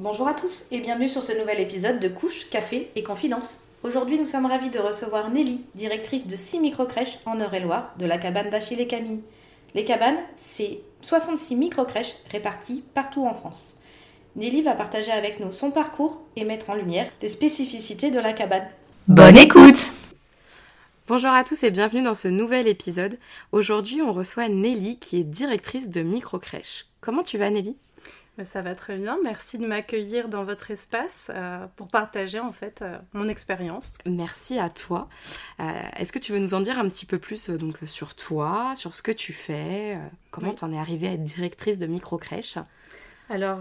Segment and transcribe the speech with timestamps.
[0.00, 3.64] Bonjour à tous et bienvenue sur ce nouvel épisode de Couche, Café et Confidence.
[3.82, 8.16] Aujourd'hui, nous sommes ravis de recevoir Nelly, directrice de 6 microcrèches en Eure-et-Loire de la
[8.16, 9.22] cabane d'Achille et Camille.
[9.74, 13.74] Les cabanes, c'est 66 microcrèches réparties partout en France.
[14.36, 18.34] Nelly va partager avec nous son parcours et mettre en lumière les spécificités de la
[18.34, 18.68] cabane.
[19.08, 19.90] Bonne écoute
[21.08, 23.18] Bonjour à tous et bienvenue dans ce nouvel épisode.
[23.50, 26.86] Aujourd'hui, on reçoit Nelly qui est directrice de microcrèche.
[27.00, 27.76] Comment tu vas Nelly?
[28.44, 29.16] Ça va très bien.
[29.24, 33.94] Merci de m'accueillir dans votre espace euh, pour partager en fait euh, mon expérience.
[34.06, 35.08] Merci à toi.
[35.60, 35.64] Euh,
[35.96, 38.94] est-ce que tu veux nous en dire un petit peu plus donc sur toi, sur
[38.94, 39.98] ce que tu fais,
[40.30, 42.58] comment tu en es arrivée à être directrice de microcrèche?
[43.30, 43.60] Alors,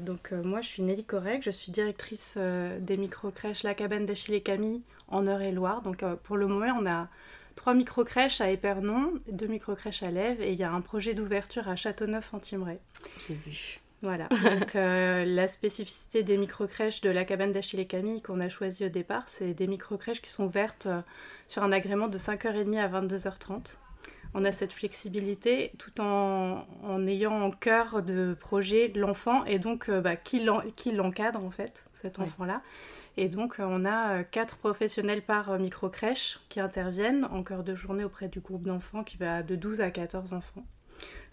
[0.00, 4.42] donc moi, je suis Nelly Correc, je suis directrice des microcrèches La Cabane d'Achille et
[4.42, 5.80] Camille en Eure-et-Loire.
[5.80, 7.08] Donc, pour le moment, on a
[7.56, 11.68] trois microcrèches à Épernon, deux microcrèches à Lèves et il y a un projet d'ouverture
[11.70, 12.80] à Châteauneuf-en-Thymerais.
[13.26, 13.80] J'ai vu.
[14.02, 14.28] Voilà.
[14.58, 18.84] Donc, euh, la spécificité des microcrèches de la cabane d'Achille et Camille qu'on a choisi
[18.84, 21.00] au départ, c'est des microcrèches qui sont ouvertes euh,
[21.48, 23.76] sur un agrément de 5h30 à 22h30.
[24.34, 26.66] On a cette flexibilité tout en,
[27.06, 32.18] ayant en cœur de projet l'enfant et donc euh, bah, qui l'encadre en fait, cet
[32.18, 32.60] enfant-là.
[33.16, 38.28] Et donc on a quatre professionnels par microcrèche qui interviennent en cœur de journée auprès
[38.28, 40.66] du groupe d'enfants qui va de 12 à 14 enfants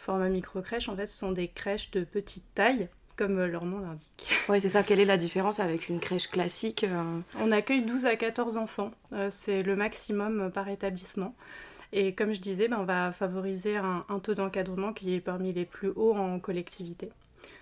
[0.05, 3.80] format micro-crèche, en fait, ce sont des crèches de petite taille, comme euh, leur nom
[3.80, 4.33] l'indique.
[4.49, 4.83] Oui, c'est ça.
[4.83, 8.91] Quelle est la différence avec une crèche classique euh On accueille 12 à 14 enfants.
[9.13, 11.35] Euh, c'est le maximum par établissement.
[11.91, 15.66] Et comme je disais, ben, on va favoriser un, taux d'encadrement qui est parmi les
[15.66, 17.09] plus hauts en collectivité.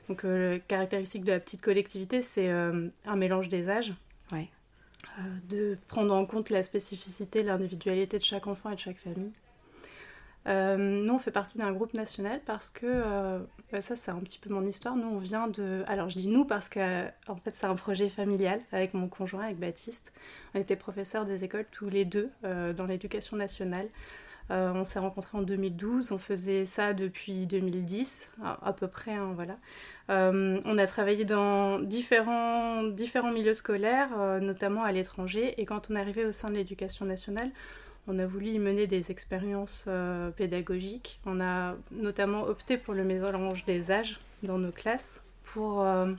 [0.09, 3.93] Donc, la caractéristique de la petite collectivité, c'est un mélange des âges.
[4.31, 4.49] Ouais.
[5.49, 9.33] de prendre en compte la spécificité, l'individualité de chaque enfant et de chaque famille.
[10.47, 13.39] Euh, nous, on fait partie d'un groupe national parce que, euh,
[13.71, 15.83] bah, ça c'est un petit peu mon histoire, nous on vient de...
[15.87, 19.45] Alors je dis nous parce que en fait c'est un projet familial avec mon conjoint,
[19.45, 20.13] avec Baptiste.
[20.53, 23.87] On était professeurs des écoles tous les deux euh, dans l'éducation nationale.
[24.49, 29.57] on s'est rencontrés en 2012, on faisait ça depuis 2010, à, peu près, hein, voilà.
[30.09, 34.09] on a travaillé dans différents, différents milieux scolaires,
[34.41, 37.51] notamment à l'étranger, et quand on arrivé au sein de l'éducation nationale,
[38.07, 41.19] on a voulu y mener des expériences euh, pédagogiques.
[41.25, 46.11] On a notamment opté pour le mélange des âges dans nos classes pour euh,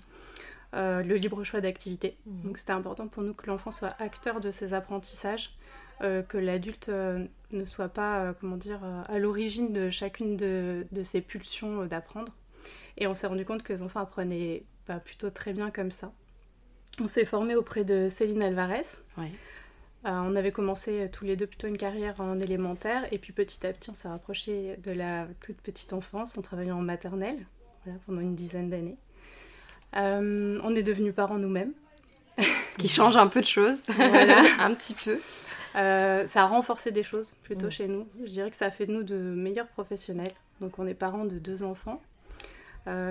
[0.74, 2.16] euh, le libre choix d'activité.
[2.26, 2.42] Mmh.
[2.42, 5.56] Donc c'était important pour nous que l'enfant soit acteur de ses apprentissages,
[6.00, 12.34] que l'adulte ne soit pas, comment dire, à l'origine de chacune de, ses pulsions d'apprendre.
[12.98, 14.64] Et on s'est rendu compte que les enfants apprenaient
[15.04, 16.12] plutôt très bien comme ça.
[17.00, 18.82] On s'est formé auprès de Céline Alvarez.
[20.04, 23.72] On avait commencé tous les deux plutôt une carrière en élémentaire et puis petit à
[23.72, 27.46] petit on s'est rapproché de la toute petite enfance en travaillant en maternelle
[28.06, 28.96] pendant une dizaine d'années.
[29.96, 31.72] Euh, on est devenus parents nous-mêmes.
[32.68, 33.80] Ce qui change un peu de choses,
[34.58, 35.18] un petit peu.
[35.76, 37.70] Euh, ça a renforcé des choses plutôt mm.
[37.70, 38.08] chez nous.
[38.24, 40.32] Je dirais que ça a fait de nous de meilleurs professionnels.
[40.60, 42.00] Donc on est parents de deux enfants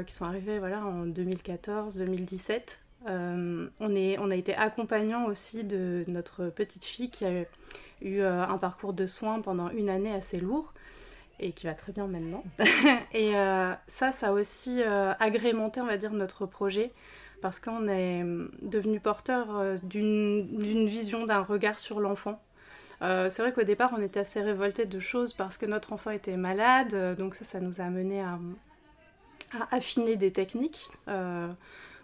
[0.06, 2.78] qui sont arrivés voilà, en 2014-2017.
[3.08, 7.41] Euh, on, a été accompagnant aussi de notre petite fille qui a
[8.02, 10.74] eu euh, un parcours de soins pendant une année assez lourd
[11.40, 12.44] et qui va très bien maintenant.
[13.13, 14.81] et euh, ça, ça a aussi
[15.19, 16.92] agrémenté, on va dire, notre projet
[17.42, 18.24] parce qu'on est
[18.62, 22.42] devenu porteur d'une vision, d'un regard sur l'enfant.
[23.02, 26.38] c'est vrai qu'au départ, on était assez révoltés de choses parce que notre enfant était
[26.38, 28.40] malade, donc ça, ça nous a amené à
[29.72, 30.90] affiner des techniques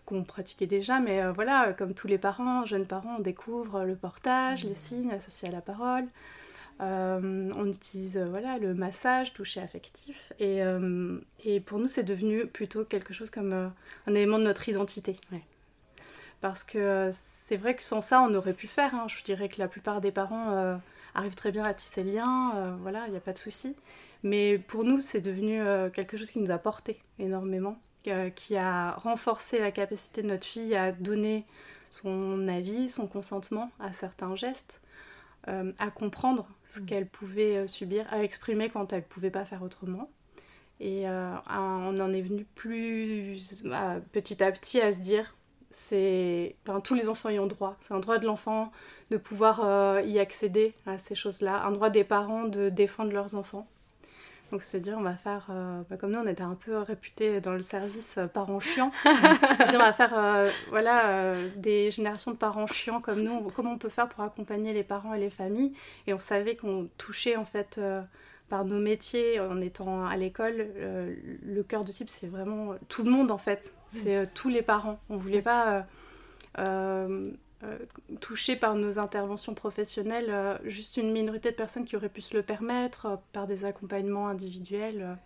[0.10, 3.96] qu'on pratiquait déjà, mais euh, voilà, comme tous les parents, jeunes parents, on découvre le
[3.96, 4.76] portage, les mmh.
[4.76, 6.06] signes associés à la parole.
[6.82, 10.34] Euh, on utilise euh, voilà, le massage, toucher affectif.
[10.40, 10.62] Et,
[11.44, 13.72] et pour nous, c'est devenu plutôt quelque chose comme
[14.08, 15.18] un élément de notre identité.
[16.42, 18.96] Parce que c'est vrai que sans ça, on aurait pu faire.
[18.96, 19.06] Hein.
[19.08, 20.80] Je dirais que la plupart des parents
[21.14, 23.76] arrivent très bien à tisser le lien, voilà, il n'y a pas de souci.
[24.24, 25.62] Mais pour nous, c'est devenu
[25.94, 27.78] quelque chose qui nous a porté énormément.
[28.08, 31.46] Euh, qui a renforcé la capacité de notre fille à donner
[31.90, 34.82] son avis, son consentement à certains gestes,
[35.50, 36.86] euh, à comprendre ce mm.
[36.86, 40.10] qu'elle pouvait euh, subir, à exprimer quand elle ne pouvait pas faire autrement.
[40.80, 43.38] Et on en est venu plus
[44.14, 45.36] petit à petit à se dire
[45.70, 47.76] c'est, enfin, tous les enfants y ont droit.
[47.80, 48.72] C'est un droit de l'enfant
[49.12, 53.36] de pouvoir euh, y accéder à ces choses-là, un droit des parents de défendre leurs
[53.36, 53.68] enfants.
[54.52, 57.42] Donc c'est dire on va faire, euh, bah, comme nous on était un peu réputés
[57.42, 58.92] dans le service euh, parents chiants,
[59.58, 63.50] c'est dire on va faire voilà des générations de parents chiants comme nous.
[63.56, 65.74] Comment on peut faire pour accompagner les parents et les familles?
[66.08, 67.80] Et on savait qu'on touchait en fait
[68.50, 73.04] par nos métiers, en étant à l'école, euh, le cœur de cible, c'est vraiment tout
[73.04, 73.74] le monde en fait.
[73.90, 75.00] C'est euh, tous les parents.
[75.10, 75.86] On ne voulait pas
[77.64, 77.78] euh,
[78.22, 82.44] toucher par nos interventions professionnelles juste une minorité de personnes qui auraient pu se le
[82.44, 85.18] permettre par des accompagnements individuels.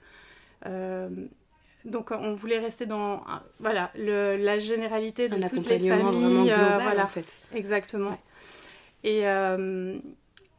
[1.85, 3.24] donc on voulait rester dans
[3.59, 6.53] voilà la généralité de toutes les familles.
[6.53, 7.41] voilà, en fait.
[7.53, 8.18] Exactement.
[9.03, 9.27] Et,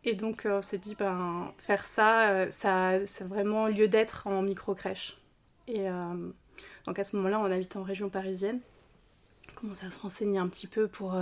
[0.04, 4.26] et donc, euh, on s'est dit, ben, faire ça, euh, ça c'est vraiment lieu d'être
[4.26, 5.18] en micro-crèche.
[5.66, 6.30] Et euh,
[6.86, 8.60] donc, à ce moment-là, on habite en région parisienne.
[9.50, 11.16] On commence à se renseigner un petit peu pour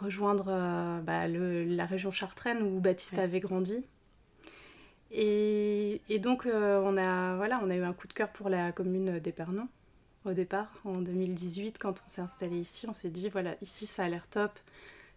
[0.00, 0.44] rejoindre
[1.02, 3.84] bah, la région chartraine où Baptiste avait grandi.
[5.10, 8.72] Et, et donc, on, a, voilà, on a eu un coup de cœur pour la
[8.72, 9.68] commune d'Épernon
[10.24, 12.86] au départ, en 2018, quand on s'est installé ici.
[12.88, 14.58] On s'est dit, voilà, ici, ça a l'air top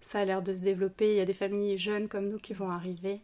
[0.06, 1.12] ça a l'air de se développer.
[1.12, 3.22] Il y a des familles jeunes comme nous qui vont arriver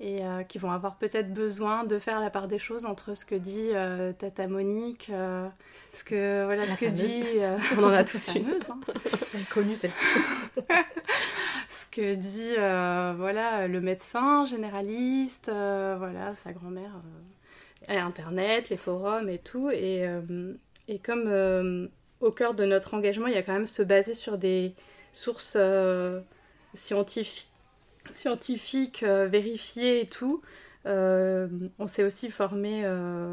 [0.00, 3.24] et euh, qui vont avoir peut-être besoin de faire la part des choses entre ce
[3.24, 5.48] que dit euh, Tata Monique, euh,
[5.92, 7.24] ce que voilà ce que dit
[7.76, 8.80] on en a tous une hein.
[9.50, 9.96] connue celle-ci.
[11.68, 16.92] ce que dit voilà le médecin généraliste, voilà sa grand-mère,
[17.88, 20.06] internet, les forums et tout et,
[20.86, 21.88] et comme
[22.20, 24.74] au cœur de notre engagement, il y a quand même se baser sur des
[25.12, 25.58] sources
[26.74, 27.47] scientifiques,
[28.12, 30.42] scientifiques euh, vérifiées et tout.
[30.86, 32.84] Euh, on s'est aussi formé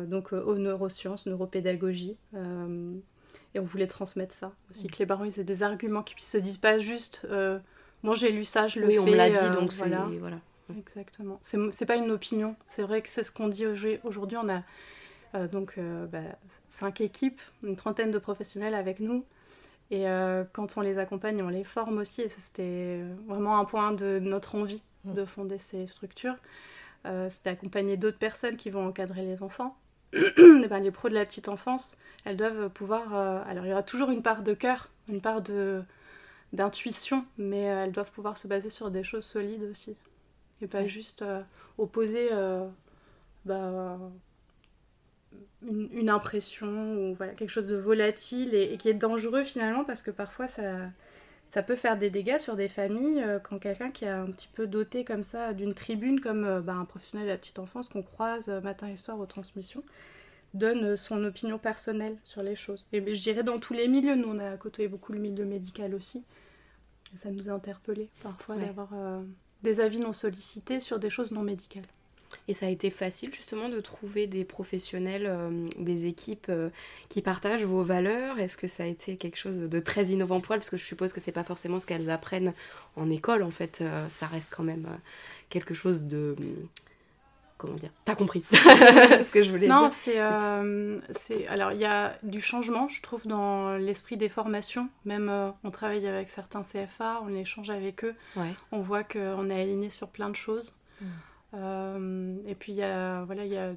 [0.07, 5.45] donc aux neurosciences, neuropédagogie, et on voulait transmettre ça aussi, que les parents ils aient
[5.45, 7.25] des arguments qui se disent pas juste
[8.03, 8.99] moi j'ai lu ça, je le oui, fais.
[8.99, 10.09] on me l'a dit donc voilà.
[10.19, 10.39] voilà.
[10.77, 11.37] Exactement.
[11.41, 13.65] C'est pas une opinion, c'est vrai que c'est ce qu'on dit
[14.03, 14.37] aujourd'hui.
[14.37, 15.79] On a donc
[16.11, 16.19] bah,
[16.67, 19.23] cinq équipes, une trentaine de professionnels avec nous.
[19.91, 22.21] Et euh, quand on les accompagne, on les forme aussi.
[22.21, 25.13] Et c'était vraiment un point de notre envie mm.
[25.13, 26.35] de fonder ces structures.
[27.05, 29.77] Euh, c'est d'accompagner d'autres personnes qui vont encadrer les enfants.
[30.13, 33.15] et ben, les pros de la petite enfance, elles doivent pouvoir...
[33.15, 35.83] Euh, alors il y aura toujours une part de cœur, une part de
[36.53, 39.97] d'intuition, mais elles doivent pouvoir se baser sur des choses solides aussi.
[40.61, 41.25] Et pas juste
[41.77, 42.29] opposer
[43.43, 43.99] bah,
[45.67, 50.11] une, impression ou voilà, quelque chose de volatile et, qui est dangereux finalement parce que
[50.11, 50.89] parfois ça,
[51.49, 54.49] ça peut faire des dégâts sur des familles euh, quand quelqu'un qui est un petit
[54.53, 57.89] peu doté comme ça d'une tribune comme euh, bah, un professionnel de la petite enfance
[57.89, 59.83] qu'on croise euh, matin et soir aux transmissions
[60.53, 62.87] donne son opinion personnelle sur les choses.
[62.93, 65.93] Et je dirais dans tous les milieux, nous on a côtoyé beaucoup le milieu médical
[65.93, 66.23] aussi.
[67.15, 68.89] Ça nous a interpellés parfois d'avoir
[69.63, 71.83] des avis non sollicités sur des choses non médicales.
[72.47, 76.69] Et ça a été facile justement de trouver des professionnels, euh, des équipes euh,
[77.09, 78.39] qui partagent vos valeurs.
[78.39, 80.59] Est-ce que ça a été quelque chose de très innovant pour elles?
[80.59, 82.53] Parce que je suppose que c'est pas forcément ce qu'elles apprennent
[82.95, 83.41] en école.
[83.41, 84.87] En fait, euh, ça reste quand même
[85.49, 86.35] quelque chose de
[87.57, 92.17] comment dire T'as compris ce que je voulais dire Non, c'est, alors il y a
[92.21, 94.89] du changement, je trouve, dans l'esprit des formations.
[95.05, 95.31] Même
[95.63, 98.13] on travaille avec certains CFA, on échange avec eux,
[98.71, 100.75] on voit qu'on est aligné sur plein de choses.
[101.01, 101.05] Mm.
[101.55, 103.73] Euh, et puis, y a, voilà, y a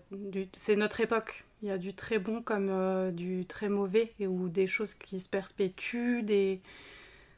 [0.52, 1.44] c'est notre époque.
[1.62, 5.20] Il y a du très bon comme euh, du très mauvais, ou des choses qui
[5.20, 6.22] se perpétuent.
[6.22, 6.60] Des...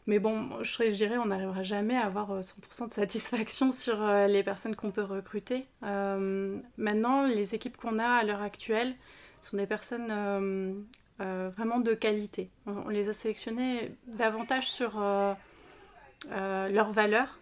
[0.06, 4.42] Mais bon, je, dirais, on n'arrivera jamais à avoir 100% euh, de satisfaction sur les
[4.42, 5.66] personnes qu'on peut recruter.
[5.82, 8.94] maintenant, les équipes qu'on a à l'heure actuelle
[9.40, 10.84] sont des personnes
[11.18, 12.50] vraiment de qualité.
[12.66, 15.00] On, les a sélectionnées davantage sur
[16.30, 17.38] leurs valeurs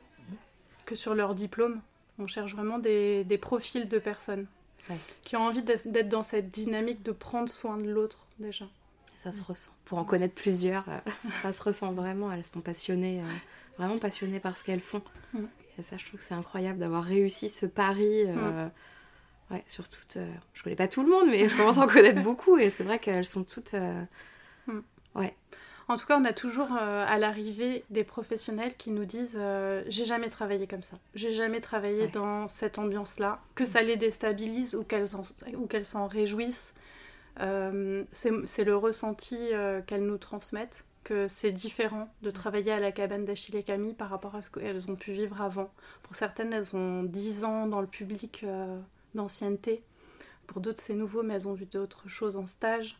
[0.86, 1.80] que sur leur diplôme.
[2.18, 4.46] On cherche vraiment des, profils de personnes
[5.22, 8.64] qui ont envie d'être dans cette dynamique de prendre soin de l'autre déjà.
[9.14, 9.72] Ça se ressent.
[9.84, 10.98] Pour en connaître plusieurs, euh,
[11.42, 12.32] ça se ressent vraiment.
[12.32, 13.24] Elles sont passionnées, euh,
[13.76, 15.02] vraiment passionnées par ce qu'elles font.
[15.76, 18.24] Et ça, je trouve que c'est incroyable d'avoir réussi ce pari.
[18.26, 18.68] Euh.
[19.50, 20.18] Ouais, sur toutes.
[20.52, 22.58] je connais pas tout le monde, mais je commence à en connaître beaucoup.
[22.58, 23.74] Et c'est vrai qu'elles sont toutes.
[24.66, 24.80] Mm.
[25.14, 25.34] Ouais.
[25.88, 29.82] En tout cas, on a toujours euh, à l'arrivée des professionnels qui nous disent euh,
[29.88, 34.74] J'ai jamais travaillé comme ça, j'ai jamais travaillé dans cette ambiance-là, que ça les déstabilise
[34.74, 35.06] ou qu'elles
[35.86, 36.74] s'en réjouissent.
[37.40, 39.38] Euh, c'est le ressenti
[39.86, 44.10] qu'elles nous transmettent, que c'est différent de travailler à la cabane d'Achille et Camille par
[44.10, 45.70] rapport à ce qu'elles ont pu vivre avant.
[46.02, 48.44] Pour certaines, elles ont 10 ans dans le public
[49.14, 49.82] d'ancienneté.
[50.46, 52.98] Pour d'autres, c'est nouveau, mais elles ont vu d'autres choses en stage.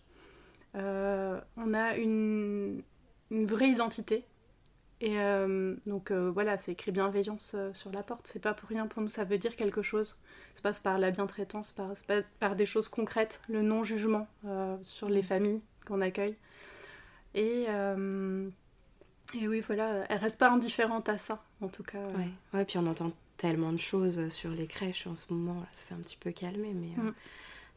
[0.75, 2.83] Euh, on a une,
[3.31, 4.25] une vraie identité.
[5.01, 5.17] Et
[5.87, 8.27] donc voilà, c'est écrit bienveillance sur la porte.
[8.27, 10.21] C'est pas pour rien pour nous, ça veut dire quelque chose.
[10.55, 11.93] Ça passe par la bientraitance, par,
[12.41, 14.27] par des choses concrètes, le non-jugement
[14.83, 16.35] sur les familles qu'on accueille.
[17.35, 17.67] Et,
[19.35, 22.05] et oui, voilà, elle reste pas indifférente à ça, en tout cas.
[22.17, 25.65] Ouais, ouais puis on entend tellement de choses sur les crèches en ce moment.
[25.71, 27.15] Ça s'est un petit peu calmé, mais mm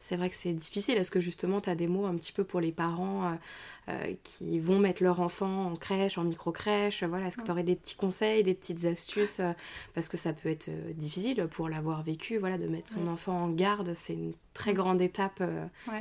[0.02, 0.98] c'est vrai que c'est difficile.
[0.98, 3.34] Est-ce que justement tu as des mots un petit peu pour les parents euh,
[3.88, 7.62] euh, qui vont mettre leur enfant en crèche, en micro-crèche voilà, Est-ce que tu aurais
[7.62, 9.52] des petits conseils, des petites astuces euh,
[9.94, 13.48] Parce que ça peut être difficile pour l'avoir vécu, voilà, de mettre son enfant en
[13.50, 15.40] garde, c'est une très grande étape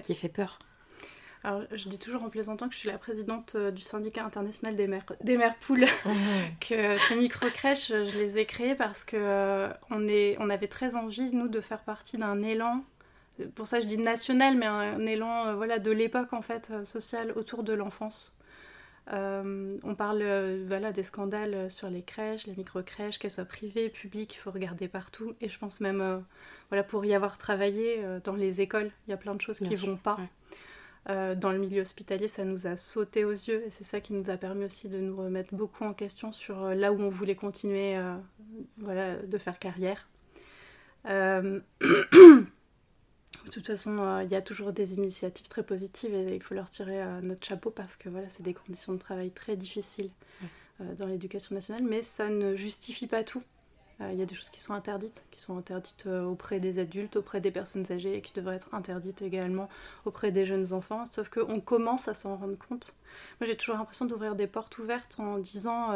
[0.01, 0.57] qui fait peur.
[1.43, 4.87] Alors, je dis toujours en plaisantant que je suis la présidente du syndicat international des
[4.87, 5.85] mères, des mères poules.
[6.59, 11.31] que ces micro-crèches, je les ai créées parce que on, est, on avait très envie,
[11.31, 12.83] nous, de faire partie d'un élan
[13.55, 16.85] pour ça je dis national, mais un, élan euh, voilà, de l'époque en fait, euh,
[16.85, 18.37] social autour de l'enfance.
[19.11, 20.23] Euh, on parle
[20.67, 24.87] voilà, des scandales sur les crèches, les micro-crèches, qu'elles soient privées, publiques, il faut regarder
[24.87, 25.33] partout.
[25.41, 26.23] Et je pense même,
[26.69, 29.71] voilà, pour y avoir travaillé dans les écoles, il y a plein de choses qui
[29.71, 30.17] ne vont pas.
[31.07, 34.29] dans le milieu hospitalier, ça nous a sauté aux yeux et c'est ça qui nous
[34.29, 37.99] a permis aussi de nous remettre beaucoup en question sur là où on voulait continuer
[38.77, 40.07] voilà, de faire carrière.
[43.45, 46.53] De toute façon, euh, il y a toujours des initiatives très positives et il faut
[46.53, 50.11] leur tirer euh, notre chapeau parce que voilà, c'est des conditions de travail très difficiles
[50.79, 53.43] euh, dans l'éducation nationale, mais ça ne justifie pas tout.
[54.11, 57.39] Il y a des choses qui sont interdites, qui sont interdites auprès des adultes, auprès
[57.39, 59.69] des personnes âgées et qui devraient être interdites également
[60.05, 62.95] auprès des jeunes enfants, sauf qu'on commence à s'en rendre compte.
[63.39, 65.91] Moi, j'ai toujours l'impression d'ouvrir des portes ouvertes en disant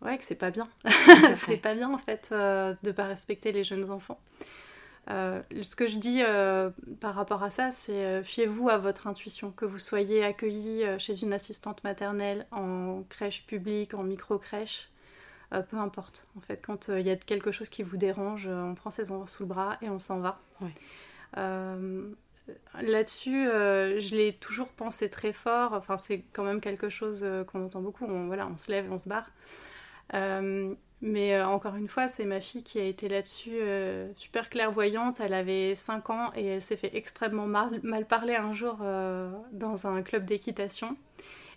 [0.00, 0.70] ouais, que c'est pas bien.
[1.34, 4.18] c'est pas bien en fait de pas respecter les jeunes enfants.
[5.08, 6.70] Euh, ce que je dis euh,
[7.00, 11.22] par rapport à ça, c'est euh, fiez-vous à votre intuition, que vous soyez accueilli chez
[11.22, 14.90] une assistante maternelle, en crèche publique, en micro-crèche,
[15.50, 16.26] peu importe.
[16.36, 19.26] En fait, quand il y a quelque chose qui vous dérange, on prend ses enfants
[19.26, 20.40] sous le bras et on s'en va.
[22.80, 25.72] Là-dessus, je l'ai toujours pensé très fort.
[25.72, 28.04] Enfin, c'est quand même quelque chose qu'on entend beaucoup.
[28.04, 29.30] On, voilà, on se lève on se barre.
[31.02, 35.20] Mais euh, encore une fois, c'est ma fille qui a été là-dessus euh, super clairvoyante.
[35.20, 39.30] Elle avait 5 ans et elle s'est fait extrêmement mal, mal parler un jour euh,
[39.52, 40.96] dans un club d'équitation.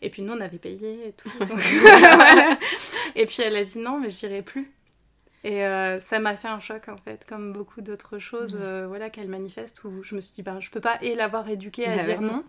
[0.01, 1.31] Et puis nous, on avait payé et tout.
[3.15, 4.72] et puis elle a dit non, mais j'irai plus.
[5.43, 5.62] Et
[6.00, 10.03] ça m'a fait un choc en fait, comme beaucoup d'autres choses voilà, qu'elle manifeste où
[10.03, 12.43] je me suis dit, ben, je peux pas et l'avoir éduquée à bah dire non.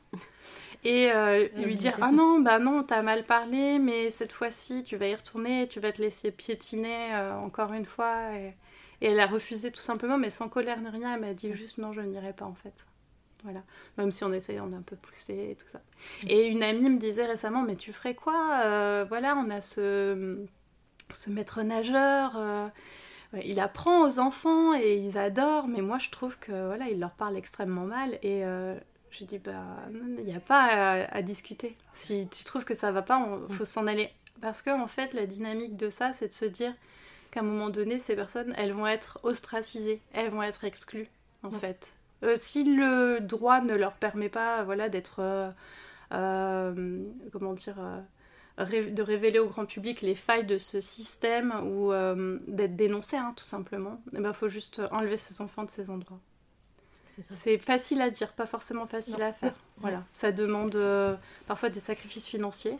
[0.84, 4.96] et euh, lui dire ah non bah non t'as mal parlé mais cette fois-ci tu
[4.96, 8.32] vas y retourner tu vas te laisser piétiner euh, encore une fois.
[8.34, 8.54] Et...
[9.02, 11.92] elle a refusé tout simplement mais sans colère ni rien elle m'a dit juste non
[11.92, 12.86] je n'irai pas en fait.
[13.42, 13.62] Voilà.
[13.96, 15.78] Même si on essayait on a un peu poussé et tout ça.
[16.22, 16.26] Mm.
[16.28, 20.46] et une amie me disait récemment mais tu ferais quoi euh, voilà on a ce
[21.14, 22.38] ce maître nageur
[23.44, 27.12] il apprend aux enfants et ils adorent, mais moi je trouve que voilà, il leur
[27.12, 28.42] parle extrêmement mal et
[29.10, 31.76] je dis, bah, il n'y a pas à, discuter.
[31.92, 34.10] Si tu trouves que ça va pas, il faut s'en aller.
[34.40, 36.74] Parce qu'en en fait, la dynamique de ça, c'est de se dire
[37.30, 41.08] qu'à un moment donné, ces personnes, elles vont être ostracisées, elles vont être exclues,
[41.42, 41.94] en fait.
[42.22, 45.50] Euh, si le droit ne leur permet pas, voilà, d'être, euh,
[46.12, 47.76] euh, comment dire,
[48.64, 51.92] de révéler au grand public les failles de ce système ou
[52.48, 55.90] d'être dénoncé, hein, tout simplement, il eh ben, faut juste enlever ces enfants de ces
[55.90, 56.20] endroits.
[57.22, 59.54] C'est facile à dire, pas forcément facile à faire.
[59.78, 62.76] Voilà, ça demande euh, parfois des sacrifices financiers,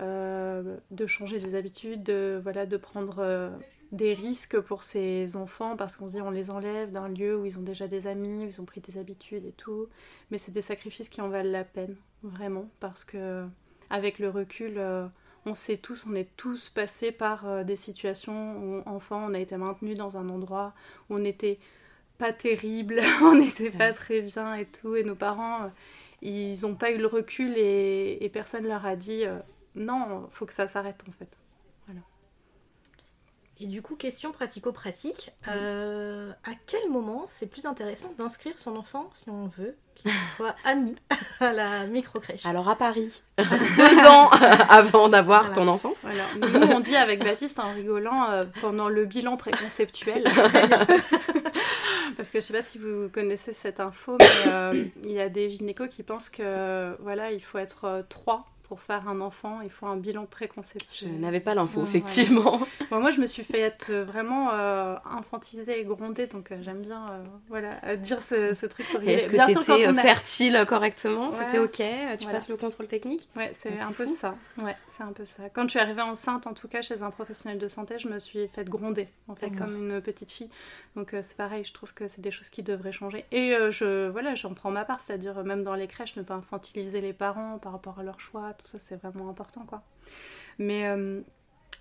[0.00, 3.50] euh, de changer les habitudes, de, voilà, de prendre euh,
[3.92, 7.46] des risques pour ces enfants parce qu'on se dit on les enlève d'un lieu où
[7.46, 9.88] ils ont déjà des amis, où ils ont pris des habitudes et tout.
[10.30, 13.44] Mais c'est des sacrifices qui en valent la peine, vraiment, parce que
[13.90, 14.80] avec le recul,
[15.46, 19.56] on sait tous, on est tous passés par des situations où enfant on a été
[19.56, 20.72] maintenu dans un endroit
[21.08, 21.58] où on était
[22.20, 25.68] pas terrible, on n'était pas très bien et tout, et nos parents, euh,
[26.22, 29.38] ils n'ont pas eu le recul et, et personne leur a dit euh,
[29.74, 31.39] non, faut que ça s'arrête en fait.
[33.60, 39.10] Et du coup, question pratico-pratique, euh, à quel moment c'est plus intéressant d'inscrire son enfant,
[39.12, 40.96] si on veut, qu'il soit admis
[41.40, 42.46] à la micro-crèche?
[42.46, 44.30] Alors à Paris, deux ans
[44.68, 45.94] avant d'avoir ton enfant.
[46.02, 46.24] Voilà.
[46.40, 50.24] Nous, on dit avec Baptiste en rigolant pendant le bilan préconceptuel.
[52.20, 55.30] Parce que je sais pas si vous connaissez cette info, mais euh, il y a
[55.30, 59.62] des gynécos qui pensent que voilà, il faut être euh, trois pour faire un enfant,
[59.62, 61.08] il faut un bilan préconception.
[61.10, 62.60] Je n'avais pas l'info, effectivement.
[62.92, 67.04] moi, je me suis fait être vraiment euh, infantilisée et grondée, donc j'aime bien
[67.48, 68.86] voilà, dire ce, truc.
[69.04, 71.32] Est-ce que tu étais fertile correctement?
[71.32, 71.82] C'était OK
[72.20, 73.28] Tu passes le contrôle technique?
[73.34, 74.36] Ouais, c'est un peu ça.
[74.56, 75.48] Ouais, c'est un peu ça.
[75.52, 78.20] Quand je suis arrivée enceinte, en tout cas, chez un professionnel de santé, je me
[78.20, 80.50] suis faite gronder, en fait, comme une petite fille.
[80.94, 83.24] Donc c'est pareil, je trouve que c'est des choses qui devraient changer.
[83.32, 87.00] Et je, voilà, j'en prends ma part, c'est-à-dire même dans les crèches, ne pas infantiliser
[87.00, 89.82] les parents par rapport à leur choix, tout ça c'est vraiment important quoi.
[90.58, 91.20] Mais euh,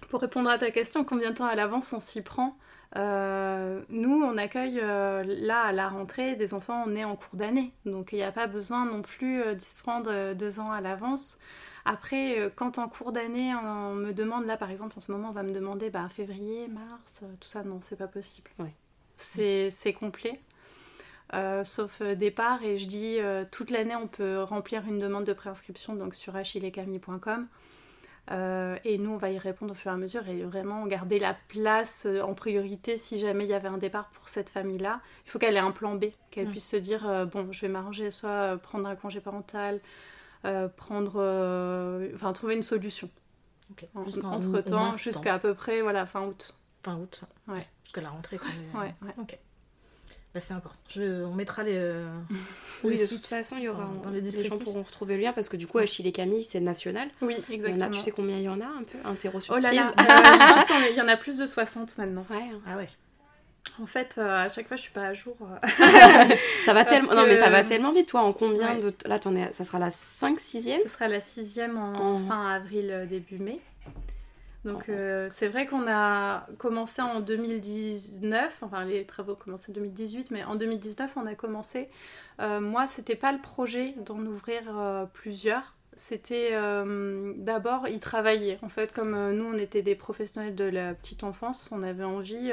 [0.09, 2.57] pour répondre à ta question, combien de temps à l'avance on s'y prend
[2.95, 7.71] euh, nous, on accueille euh, là à la rentrée des enfants nés en cours d'année,
[7.85, 11.37] donc il n'y a pas besoin non plus d'y se prendre deux ans à l'avance.
[11.85, 15.33] Après, quand en cours d'année, on me demande, là par exemple en ce moment, on
[15.33, 18.49] va me demander bah, février, mars, tout ça, non, c'est pas possible.
[18.57, 18.73] Ouais.
[19.17, 20.41] C'est complet.
[21.33, 22.63] Euh, sauf euh, départ.
[22.63, 26.35] Et je dis, euh, toute l'année, on peut remplir une demande de préinscription donc sur
[26.35, 27.47] achillecamille.com.
[28.31, 31.35] et nous, on va y répondre au fur et à mesure et vraiment garder la
[31.47, 35.01] place en priorité si jamais il y avait un départ pour cette famille-là.
[35.25, 36.51] Il faut qu'elle ait un plan B, qu'elle mm.
[36.51, 39.79] puisse se dire, bon, je vais m'arranger, soit prendre un congé parental,
[40.75, 42.11] prendre...
[42.13, 43.09] Enfin, trouver une solution.
[43.95, 46.55] Entre-temps, jusqu'à à peu près, voilà, fin août.
[46.83, 47.21] Fin août.
[47.47, 47.67] Ouais.
[47.83, 48.81] Jusqu'à la rentrée, quand même.
[48.81, 49.13] Ouais, ouais.
[49.17, 49.37] Ok.
[50.33, 50.77] Bah, c'est important.
[50.89, 51.75] Je, on mettra les.
[51.75, 52.07] Euh,
[52.83, 53.89] oui, de toute façon, il y aura.
[54.03, 56.43] Dans, les, les gens pourront retrouver le lien parce que du coup, Achille et Camille,
[56.43, 57.09] c'est national.
[57.21, 57.89] Oui, exactement.
[57.89, 60.53] tu sais combien il y en a un peu Interro Oh là là, euh, je
[60.53, 62.25] pense qu'il y en a plus de 60 maintenant.
[62.29, 62.47] Ouais.
[62.67, 62.89] Ah ouais.
[63.81, 65.35] En fait, euh, à chaque fois, je suis pas à jour.
[66.65, 67.15] ça va tellement.
[67.15, 68.09] Non, mais ça va tellement vite.
[68.09, 68.93] Toi, en combien de.
[69.05, 69.51] Là, en es...
[69.51, 73.59] ça sera la 5 6e Ça sera la 6e en fin avril, début mai.
[74.71, 79.73] Donc euh, c'est vrai qu'on a commencé en 2019, enfin les travaux ont commencé en
[79.73, 81.89] 2018, mais en 2019 on a commencé.
[82.39, 86.51] Euh, moi c'était pas le projet d'en ouvrir euh, plusieurs, c'était
[87.37, 88.57] d'abord y travailler.
[88.61, 92.51] En fait comme nous on était des professionnels de la petite enfance, on avait envie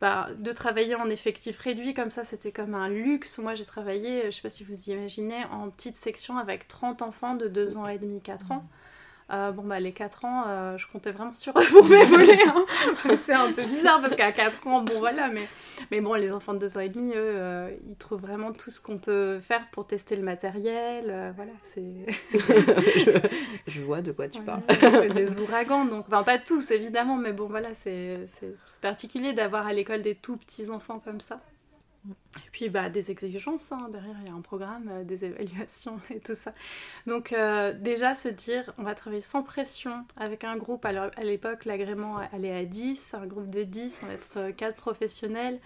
[0.00, 3.38] bah, de travailler en effectif réduit comme ça, c'était comme un luxe.
[3.38, 7.34] Moi j'ai travaillé, je sais pas si vous imaginez, en petite section avec 30 enfants
[7.34, 8.64] de 2 ans et demi, 4 ans.
[9.32, 12.42] Euh, bon, bah, les 4 ans, euh, je comptais vraiment sur eux pour m'évoluer.
[12.46, 12.66] Hein.
[13.24, 15.46] c'est un peu bizarre parce qu'à 4 ans, bon, voilà, mais,
[15.90, 18.70] mais bon, les enfants de 2 ans et demi, eux, euh, ils trouvent vraiment tout
[18.70, 21.32] ce qu'on peut faire pour tester le matériel.
[21.36, 21.84] voilà, c'est.
[23.68, 24.62] je, vois de quoi tu parles.
[24.68, 28.24] c'est des ouragans, donc, enfin, pas tous évidemment, mais bon, voilà, c'est
[28.82, 31.40] particulier d'avoir à l'école des tout petits enfants comme ça.
[32.08, 33.88] Et puis bah, des exigences, hein.
[33.92, 36.54] derrière il y a un programme, euh, des évaluations et tout ça.
[37.06, 41.24] Donc euh, déjà se dire on va travailler sans pression avec un groupe, alors à
[41.24, 45.60] l'époque l'agrément allait à 10, un groupe de 10, on va être 4 euh, professionnels,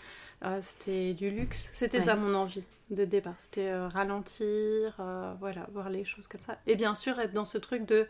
[0.60, 5.00] c'était du luxe, c'était ça mon envie de départ, c'était ralentir,
[5.40, 6.58] voilà, voir les choses comme ça.
[6.66, 8.06] Et bien sûr être dans ce truc de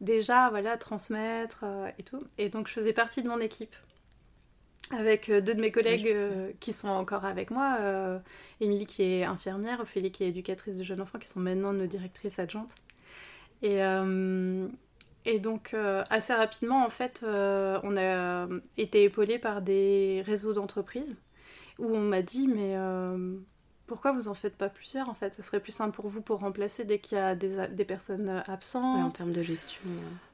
[0.00, 1.62] déjà voilà transmettre
[1.98, 2.24] et tout.
[2.38, 3.76] Et donc je faisais partie de mon équipe
[4.90, 8.18] avec euh, deux de mes collègues euh, qui sont encore avec moi, euh,
[8.60, 11.86] Émilie qui est infirmière, Ophélie qui est éducatrice de jeunes enfants, qui sont maintenant nos
[11.86, 12.74] directrices adjointes.
[13.62, 13.78] Et,
[15.24, 15.74] et donc
[16.10, 21.16] assez rapidement, en fait, on a été épaulés par des réseaux d'entreprises
[21.78, 22.76] où on m'a dit, mais
[23.94, 25.34] pourquoi vous en faites pas plusieurs en fait?
[25.34, 28.28] Ça serait plus simple pour vous pour remplacer dès qu'il y a des, des personnes
[28.28, 29.04] euh, absentes.
[29.04, 29.88] en termes de gestion.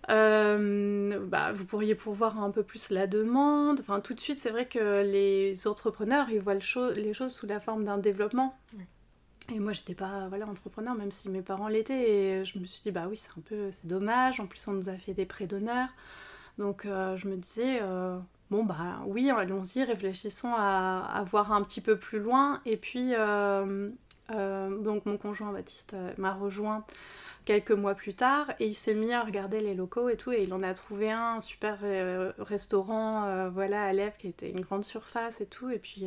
[0.09, 3.81] Euh, bah, vous pourriez pourvoir un peu plus la demande.
[3.81, 7.47] Enfin, tout de suite, c'est vrai que les entrepreneurs, ils voient le les choses sous
[7.47, 8.59] la forme d'un développement.
[9.53, 12.11] Et moi, j'étais pas voilà, entrepreneur, même si mes parents l'étaient.
[12.11, 14.41] Et je me suis dit, bah oui, c'est un peu c'est dommage.
[14.41, 15.89] En plus, on nous a fait des prêts d'honneur.
[16.57, 17.81] Donc, euh, je me disais,
[18.51, 22.61] bon bah oui, allons-y, réfléchissons à, voir un petit peu plus loin.
[22.67, 23.91] Et puis, euh,
[24.31, 26.85] euh, mon conjoint Baptiste euh, m'a rejoint
[27.45, 30.33] quelques mois plus tard et il s'est mis à regarder les locaux et tout.
[30.33, 31.79] Et il en a trouvé un super
[32.39, 35.71] restaurant voilà à Lèvres qui était une grande surface et tout.
[35.71, 36.07] Et puis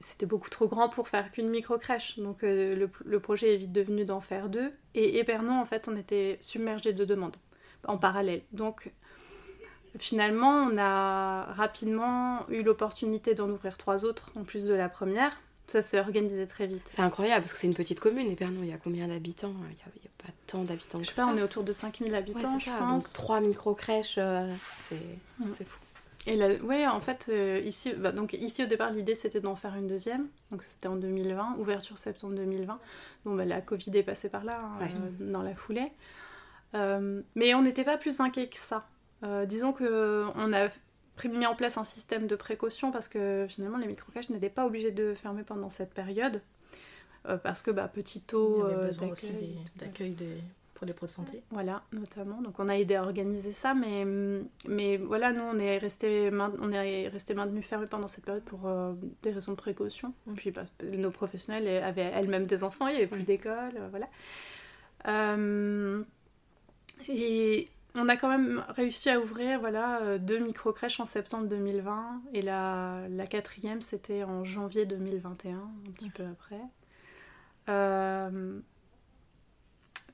[0.00, 4.04] c'était beaucoup trop grand pour faire qu'une micro crèche donc le, projet est vite devenu
[4.04, 4.70] d'en faire deux.
[4.94, 7.36] Et Épernon en fait on était submergé de demandes
[7.86, 8.42] en parallèle.
[8.52, 8.92] Donc
[9.98, 15.36] Finalement, on a rapidement eu l'opportunité d'en ouvrir trois autres en plus de la première.
[15.68, 16.82] Ça s'est organisé très vite.
[16.90, 18.60] C'est incroyable parce que c'est une petite commune, Épernon.
[18.62, 19.54] Il y a combien d'habitants?
[19.70, 20.98] Il n'y a, pas tant d'habitants.
[21.02, 23.04] Je sais pas, on est autour de 5000 habitants, je pense.
[23.04, 24.50] Donc trois micro-crèches, euh,
[24.90, 25.50] mm.
[25.50, 25.78] c'est fou.
[26.26, 29.56] Et là, ouais, en fait, euh, ici, bah, donc ici au départ, l'idée c'était d'en
[29.56, 30.28] faire une deuxième.
[30.50, 32.78] Donc c'était en 2020, ouverture septembre 2020.
[33.26, 35.92] Donc bah, la Covid est passée par là, hein, euh, dans la foulée.
[36.72, 38.86] mais on n'était pas plus inquiet que ça.
[39.24, 40.68] Euh, disons qu'on a
[41.24, 44.92] mis en place un système de précaution parce que finalement les microcaches n'étaient pas obligés
[44.92, 46.42] de fermer pendant cette période.
[47.26, 48.92] Euh, parce que bah, petit taux euh,
[49.76, 50.16] d'accueil
[50.78, 51.42] pour les pros de santé.
[51.50, 52.40] Voilà, notamment.
[52.40, 54.06] Donc on a aidé à organiser ça, mais,
[54.68, 58.60] mais voilà, nous on est resté on est resté maintenu fermé pendant cette période pour
[58.66, 60.14] euh, des raisons de précaution.
[60.26, 60.34] Mm.
[60.34, 64.08] Puis bah, nos professionnels avaient elles-mêmes des enfants, il n'y avait plus d'école, euh, voilà.
[65.08, 66.02] Euh,
[67.08, 72.42] et on a quand même réussi à ouvrir voilà, deux micro-crèches en septembre 2020 et
[72.42, 76.60] la, la quatrième c'était en janvier 2021, un petit peu après.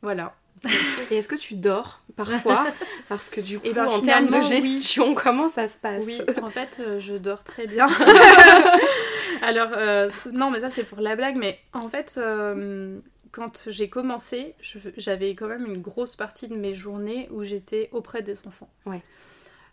[0.03, 0.35] voilà.
[1.11, 2.67] Et est-ce que tu dors parfois
[3.09, 6.21] Parce que du eh coup, ben, en termes de gestion, comment ça se passe Oui,
[6.43, 7.89] en fait, euh, je dors très bien.
[9.43, 12.99] Alors, euh, non, mais ça c'est pour la blague, mais en fait, euh,
[13.35, 14.55] quand j'ai commencé,
[14.97, 18.71] j'avais quand même une grosse partie de mes journées où j'étais auprès des enfants.
[18.87, 19.03] Ouais.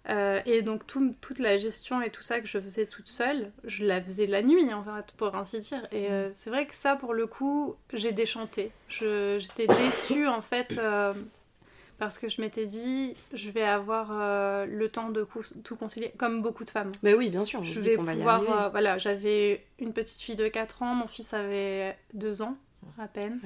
[0.10, 3.86] Euh, et donc toute la gestion et tout ça que je faisais toute seule, je
[3.86, 5.88] la faisais la nuit en fait, pour ainsi dire.
[5.92, 6.32] Et euh, mm.
[6.34, 8.72] c'est vrai que ça pour le coup, j'ai déchanté.
[8.90, 11.14] J'étais déçue en fait euh,
[12.00, 15.28] parce que je m'étais dit, je vais avoir le temps de
[15.64, 16.92] tout concilier, comme beaucoup de femmes.
[17.04, 17.64] Mais oui, bien sûr.
[17.64, 22.42] Je vais pouvoir, voilà, j'avais une petite fille de 4 ans, mon fils avait 2
[22.42, 22.58] ans
[22.98, 23.40] à peine.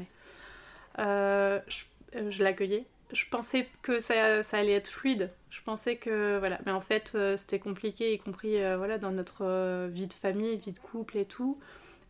[0.98, 1.84] je,
[2.30, 5.32] je l'accueillais je pensais que ça, ça, allait être fluide.
[5.50, 9.12] Je pensais que voilà, mais en fait euh, c'était compliqué, y compris euh, voilà dans
[9.12, 11.60] notre euh, vie de famille, vie de couple et tout.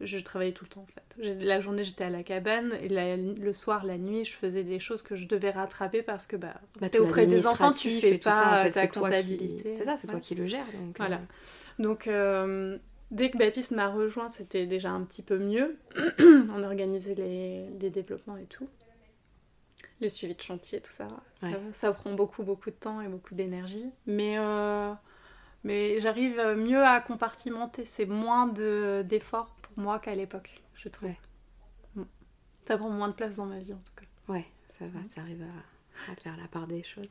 [0.02, 1.44] Je travaillais tout le temps en fait.
[1.44, 5.02] La journée j'étais à la cabane et le soir, la nuit, je faisais des choses
[5.02, 8.32] que je devais rattraper parce que bah, bah t'es auprès des enfants, tu fais pas
[8.34, 9.72] ça, en fait, ta comptabilité.
[9.72, 10.66] C'est ça, c'est toi qui le gères.
[10.66, 11.22] Donc, voilà.
[11.80, 12.10] Donc
[13.12, 15.78] dès que Baptiste m'a rejoint, c'était déjà un petit peu mieux.
[16.20, 18.68] On organisait les, les développements et tout
[20.02, 21.08] les suivis de chantier, tout ça.
[21.74, 21.94] ça.
[21.94, 23.89] prend beaucoup, beaucoup de temps et beaucoup d'énergie.
[24.06, 24.94] Mais, euh,
[25.63, 27.86] mais j'arrive mieux à compartimenter.
[27.86, 31.12] C'est moins d'efforts pour moi qu'à l'époque, je trouve.
[31.96, 32.04] Mm.
[32.68, 34.34] Ça prend moins de place dans ma vie, en tout cas.
[34.34, 34.46] Ouais,
[34.78, 37.10] ça va, ça arrive à, faire la part des choses.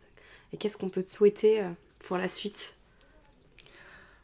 [0.52, 2.76] Et qu'est-ce qu'on peut te souhaiter euh, pour la suite?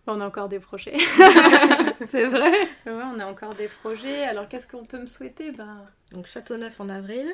[0.06, 0.96] On a encore des projets.
[2.06, 2.50] c'est vrai
[2.86, 4.24] Ouais, on a encore des projets.
[4.24, 5.50] Alors, qu'est-ce qu'on peut me souhaiter?
[5.52, 5.86] Ben...
[6.12, 7.32] Donc, Châteauneuf en avril.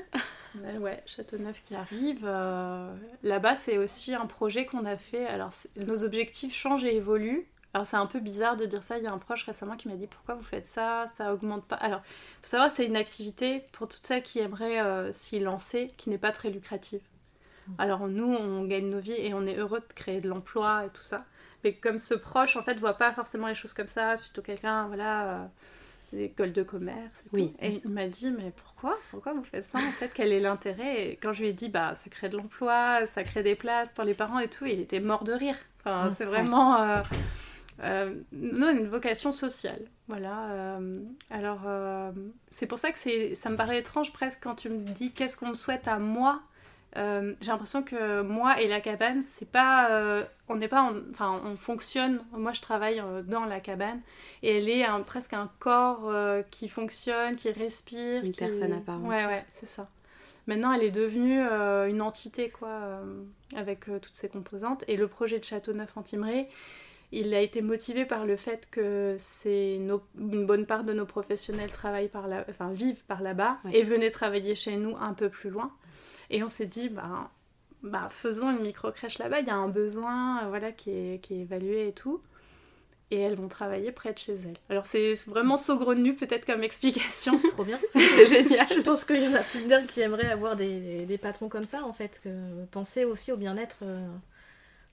[0.54, 2.24] Ben ouais, Châteauneuf qui arrive.
[2.24, 5.26] Euh, là-bas, c'est aussi un projet qu'on a fait.
[5.26, 5.50] Alors,
[5.86, 7.46] nos objectifs changent et évoluent.
[7.72, 8.98] Alors, c'est un peu bizarre de dire ça.
[8.98, 11.06] Il y a un proche récemment qui m'a dit Pourquoi vous faites ça?
[11.06, 11.76] Ça augmente pas.
[11.76, 15.92] Alors, il faut savoir, c'est une activité pour toutes celles qui aimeraient euh, s'y lancer
[15.96, 17.02] qui n'est pas très lucrative.
[17.68, 17.72] Mmh.
[17.78, 20.88] Alors, nous, on gagne nos vies et on est heureux de créer de l'emploi et
[20.88, 21.24] tout ça.
[21.66, 24.16] Mais comme ce proche, en fait, voit pas forcément les choses comme ça.
[24.16, 25.24] C'est plutôt quelqu'un, voilà.
[25.24, 25.46] Euh,
[26.16, 27.22] école de commerce.
[27.24, 27.52] Et, oui.
[27.60, 28.96] et il m'a dit, mais pourquoi?
[29.10, 31.08] Pourquoi vous faites ça En fait, quel est l'intérêt?
[31.08, 33.92] Et quand je lui ai dit, bah, ça crée de l'emploi, ça crée des places
[33.92, 35.56] pour les parents et tout, il était mort de rire.
[35.80, 36.80] Enfin, mmh, c'est vraiment...
[36.80, 37.02] Euh,
[37.82, 39.82] euh, non, une vocation sociale.
[40.08, 40.50] Voilà.
[40.50, 41.00] Euh,
[41.30, 42.10] alors, euh,
[42.50, 45.48] c'est pour ça que ça me paraît étrange presque quand tu me dis qu'est-ce qu'on
[45.48, 46.40] me souhaite à moi
[46.96, 51.40] euh, j'ai l'impression que moi et la cabane, c'est pas, euh, on n'est pas, enfin,
[51.44, 52.22] on fonctionne.
[52.32, 54.00] Moi, je travaille euh, dans la cabane
[54.42, 56.12] et elle est un, presque un corps
[56.50, 58.24] qui fonctionne, qui respire.
[58.24, 59.88] Une personne à part Ouais, ouais, c'est ça.
[60.46, 63.00] Maintenant, elle est devenue une entité, quoi,
[63.56, 64.84] avec toutes ses composantes.
[64.86, 66.48] Et le projet de Châteauneuf Antimré,
[67.12, 71.70] il a été motivé par le fait que c'est une bonne part de nos professionnels
[71.70, 75.50] travaillent par là, enfin, vivent par là-bas et venaient travailler chez nous un peu plus
[75.50, 75.72] loin.
[76.30, 77.30] Et on s'est dit, bah,
[77.82, 81.34] bah, faisons une micro-crèche là-bas, il y a un besoin euh, voilà, qui, est, qui
[81.34, 82.20] est évalué et tout.
[83.12, 84.56] Et elles vont travailler près de chez elles.
[84.68, 87.38] Alors c'est vraiment saugrenu peut-être comme explication.
[87.38, 87.78] C'est trop bien.
[87.92, 88.66] c'est génial.
[88.68, 91.84] Je pense qu'il y en a plusieurs qui aimeraient avoir des, des, patrons comme ça
[91.84, 92.20] en fait.
[92.24, 93.76] Que penser aussi au bien-être.
[93.82, 94.08] Euh,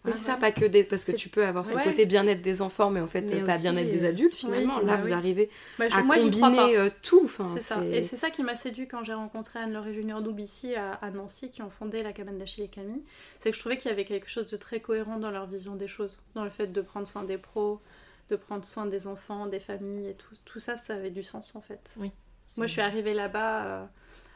[0.05, 0.83] oui, c'est ça, pas que des.
[0.83, 3.89] Parce que tu peux avoir ce côté bien-être des enfants, mais en fait, pas bien-être
[3.89, 4.79] des adultes finalement.
[4.79, 7.29] Là, bah vous arrivez bah, à combiner euh, tout.
[7.53, 7.83] c'est ça.
[7.85, 11.11] Et c'est ça qui m'a séduit quand j'ai rencontré Anne-Laure et Junior Doub ici à,
[11.11, 13.03] Nancy, qui ont fondé la cabane d'Achille et Camille.
[13.39, 15.75] C'est que je trouvais qu'il y avait quelque chose de très cohérent dans leur vision
[15.75, 17.81] des choses, dans le fait de prendre soin des pros,
[18.29, 20.35] de prendre soin des enfants, des familles et tout.
[20.45, 21.95] Tout ça, ça avait du sens en fait.
[21.97, 22.11] Oui.
[22.57, 23.65] Moi, je suis arrivée là-bas.
[23.65, 23.85] Euh,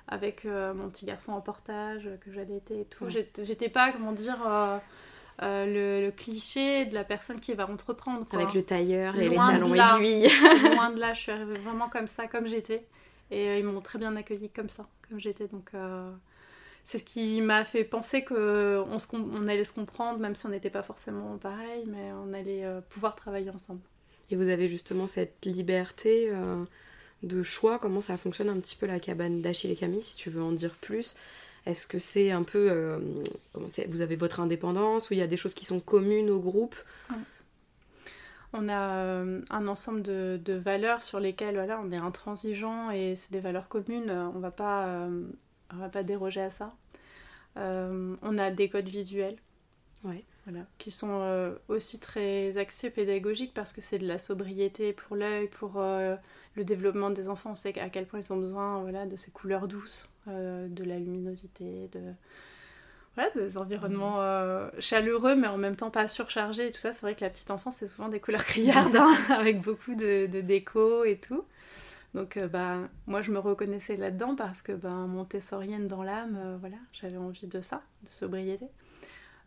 [0.07, 3.07] avec euh, mon petit garçon en portage que j'allais et tout.
[3.09, 4.77] J'étais pas, comment dire, euh,
[5.39, 8.25] le, cliché de la personne qui va entreprendre.
[8.31, 10.29] Avec le tailleur et les talons aiguilles.
[10.75, 12.85] Loin de là, je suis arrivée vraiment comme ça, comme j'étais.
[13.29, 15.47] Et euh, ils m'ont très bien accueillie comme ça, comme j'étais.
[15.47, 16.09] Donc euh,
[16.83, 20.69] c'est ce qui m'a fait penser qu'on on allait se comprendre, même si on n'était
[20.69, 23.81] pas forcément pareil, mais on allait pouvoir travailler ensemble.
[24.29, 26.31] Et vous avez justement cette liberté
[27.23, 30.29] de choix, comment ça fonctionne un petit peu la cabane d'Achille et Camille, si tu
[30.29, 31.15] veux en dire plus?
[31.67, 32.69] Est-ce que c'est un peu.
[32.71, 32.99] Euh,
[33.89, 36.75] vous avez votre indépendance ou il y a des choses qui sont communes au groupe
[38.53, 43.31] On a euh, un ensemble de, valeurs sur lesquelles voilà, on est intransigeant et c'est
[43.31, 45.27] des valeurs communes, on va pas, euh,
[45.73, 46.73] on va pas déroger à ça.
[47.55, 49.37] on a des codes visuels.
[50.03, 50.23] Ouais.
[50.45, 55.49] Voilà, qui sont aussi très axés pédagogiques parce que c'est de la sobriété pour l'œil,
[55.49, 57.51] pour le développement des enfants.
[57.51, 60.99] On sait à quel point ils ont besoin voilà, de ces couleurs douces, de la
[60.99, 62.11] luminosité, de,
[63.35, 66.93] des environnements euh, chaleureux, mais en même temps pas surchargés et tout ça.
[66.93, 70.27] C'est vrai que la petite enfance, c'est souvent des couleurs criardes, hein, avec beaucoup de,
[70.27, 71.43] déco et tout.
[72.13, 76.57] Donc, euh, bah, moi, je me reconnaissais là-dedans parce que bah, montessorienne dans l'âme, euh,
[76.59, 78.67] voilà, j'avais envie de ça, de sobriété.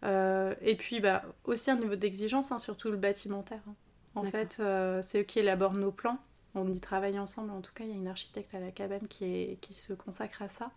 [0.04, 3.60] et puis, bah, aussi un niveau d'exigence, hein, surtout le bâtimentaire.
[3.68, 3.74] Hein.
[4.16, 4.60] En fait,
[5.02, 6.18] c'est eux qui élaborent nos plans.
[6.54, 7.50] On y travaille ensemble.
[7.50, 9.92] En tout cas, il y a une architecte à la cabane qui, est, qui se
[9.92, 10.70] consacre à ça.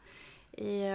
[0.57, 0.87] Et,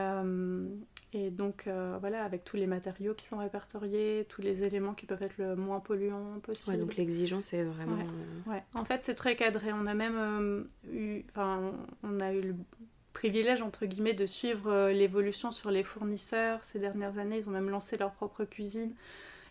[1.13, 5.05] et donc, euh, voilà, avec tous les matériaux qui sont répertoriés, tous les éléments qui
[5.05, 6.77] peuvent être le moins polluants possible.
[6.77, 7.97] Ouais, donc l'exigence est vraiment.
[7.99, 8.63] Euh, ouais.
[8.75, 9.73] En fait, c'est très cadré.
[9.73, 11.25] On a même euh, eu.
[11.31, 11.73] Enfin,
[12.05, 12.55] on a eu le
[13.15, 16.63] privilège, entre guillemets, de suivre l'évolution sur les fournisseurs.
[16.63, 18.93] Ces dernières années, ils ont même lancé leur propre cuisine.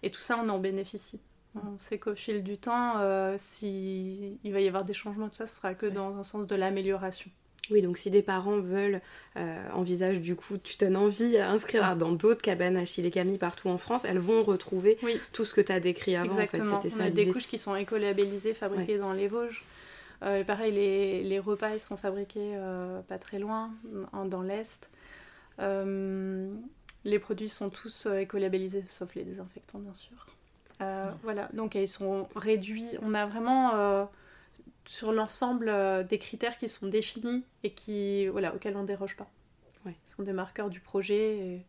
[0.03, 1.19] Et tout ça, on en bénéficie.
[1.65, 2.95] On sait qu'au fil du temps,
[3.37, 6.55] s'il va y avoir des changements, tout ça, ce sera que dans un sens de
[6.55, 7.29] l'amélioration.
[7.69, 9.01] Oui, donc si des parents veulent,
[9.35, 13.37] euh, envisagent du coup, tu donnes envie à inscrire dans d'autres cabanes à Chile Camille
[13.37, 14.97] partout en France, elles vont retrouver
[15.33, 16.39] tout ce que tu as décrit avant.
[16.39, 16.77] Exactement.
[16.77, 16.93] En fait.
[16.97, 19.63] On a des couches qui sont éco-labellisées, fabriquées dans les Vosges.
[20.23, 23.71] Euh, pareil, les, les, repas, ils sont fabriqués euh, pas très loin,
[24.25, 24.89] dans l'Est.
[25.59, 30.25] les produits sont tous éco-labellisés, sauf les désinfectants, bien sûr.
[30.79, 32.89] Voilà, donc ils sont réduits.
[33.01, 34.07] On a vraiment
[34.87, 39.15] sur l'ensemble euh, des critères qui sont définis et qui, voilà, auxquels on ne déroge
[39.15, 39.29] pas.
[39.85, 39.95] Ouais.
[40.07, 41.65] Ce sont des marqueurs du projet et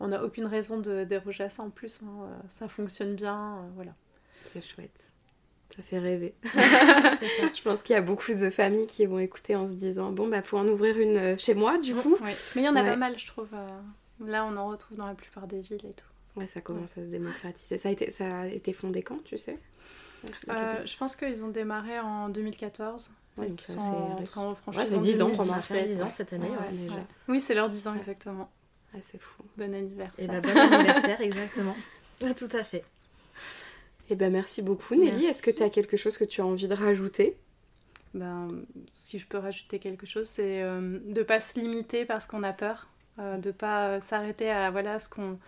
[0.00, 2.00] on n'a aucune raison de déroger à ça en plus.
[2.02, 2.22] Hein.
[2.22, 3.94] Euh, ça fonctionne bien, euh, voilà.
[4.44, 5.12] C'est chouette.
[5.76, 6.34] Ça fait rêver.
[6.44, 10.28] Je pense qu'il y a beaucoup de familles qui vont écouter en se disant bon
[10.28, 12.16] bah faut en ouvrir une chez moi du coup.
[12.22, 13.48] Mais il y en a pas mal je trouve.
[14.20, 16.11] Là on en retrouve dans la plupart des villes et tout.
[16.36, 17.78] Ouais ça commence à se démocratiser.
[17.78, 19.58] Ça a été, ça a été fondé quand tu sais?
[20.48, 23.10] Euh, je pense qu'ils ont démarré en 2014.
[23.36, 25.86] Ouais, donc c'est franchement, ouais, 10 ans pour Marseille.
[25.88, 26.94] 10 ans cette année, déjà.
[27.28, 28.50] Oui, c'est leur 10 ans, exactement.
[28.94, 29.42] Ah, c'est fou.
[29.56, 30.24] Bon anniversaire.
[30.24, 31.76] Et bah, bon anniversaire, exactement.
[32.20, 32.84] Tout à fait.
[34.10, 35.24] Et ben merci beaucoup Nelly.
[35.24, 37.36] Est-ce que tu as quelque chose que tu as envie de rajouter?
[38.14, 38.50] Ben,
[38.92, 42.42] si je peux rajouter quelque chose, c'est euh, de ne pas se limiter parce qu'on
[42.42, 45.38] a peur, euh, de ne pas s'arrêter à voilà, ce qu'on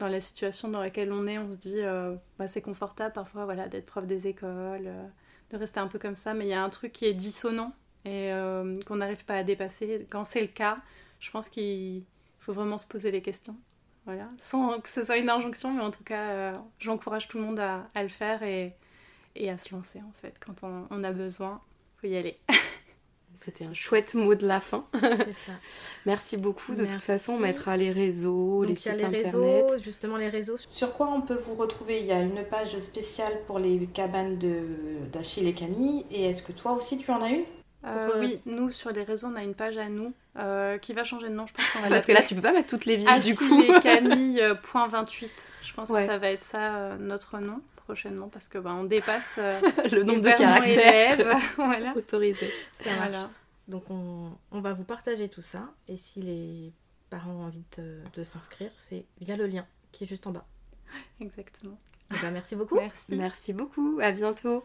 [0.00, 3.44] dans la situation dans laquelle on est, on se dit euh, bah, c'est confortable parfois
[3.44, 5.06] voilà, d'être prof des écoles, euh,
[5.50, 7.72] de rester un peu comme ça, mais il y a un truc qui est dissonant
[8.04, 10.06] et euh, qu'on n'arrive pas à dépasser.
[10.10, 10.76] Quand c'est le cas,
[11.20, 12.02] je pense qu'il
[12.40, 13.56] faut vraiment se poser les questions.
[14.06, 14.28] Voilà.
[14.38, 18.02] Sans que ce soit une injonction, mais en tout cas, j'encourage tout le monde à,
[18.02, 18.74] le faire et,
[19.36, 20.40] et, à se lancer en fait.
[20.44, 21.60] Quand on, on a besoin,
[21.96, 22.38] il faut y aller.
[23.42, 24.84] C'était un chouette mot de la fin.
[24.92, 25.52] Ça.
[26.06, 26.74] Merci beaucoup.
[26.74, 29.24] De toute façon, on mettra les réseaux, les sites internet.
[29.24, 30.56] Réseaux, justement les réseaux.
[30.58, 32.00] Sur quoi on peut vous retrouver?
[32.00, 34.38] Il y a une page spéciale pour les cabanes
[35.10, 36.04] d'Achille et Camille.
[36.10, 37.44] Et est-ce que toi aussi tu en as une?
[37.86, 41.02] Euh, Oui, nous sur les réseaux, on a une page à nous euh, qui va
[41.04, 41.46] changer de nom.
[41.46, 43.34] Je pense qu'on va Parce que là, tu peux pas mettre toutes les villes du
[43.34, 43.62] coup.
[43.82, 45.28] Camille.28.
[45.62, 48.84] Je pense que ça va être ça euh, notre nom prochainement parce que bah, on
[48.84, 49.60] dépasse euh,
[49.92, 51.92] le nombre de caractères voilà.
[51.96, 52.52] autorisés.
[53.66, 56.72] Donc on, on, va vous partager tout ça et si les
[57.08, 60.46] parents ont envie de, s'inscrire, c'est via le lien qui est juste en bas.
[61.20, 61.78] Exactement.
[62.12, 62.76] Et eh ben, merci beaucoup.
[62.76, 63.16] Merci.
[63.16, 63.98] Merci beaucoup.
[64.00, 64.64] À bientôt.